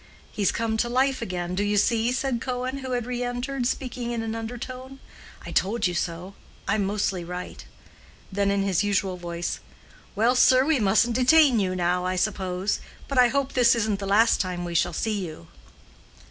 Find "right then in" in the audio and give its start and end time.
7.23-8.63